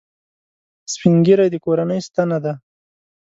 [0.93, 2.53] سپین ږیری د کورنۍ ستنه ده